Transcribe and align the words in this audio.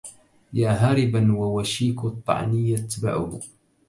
يا 0.53 0.69
هاربا 0.69 1.33
ووشيك 1.35 2.05
الطعن 2.05 2.53
يتبعه 2.53 3.39